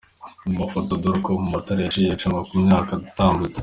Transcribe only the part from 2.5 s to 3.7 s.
mu myaka yatambutse:.